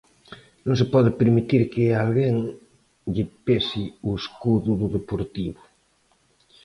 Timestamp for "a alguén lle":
1.89-3.25